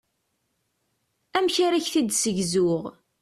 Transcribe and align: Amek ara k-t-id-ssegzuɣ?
Amek 1.37 1.55
ara 1.65 1.83
k-t-id-ssegzuɣ? 1.85 2.83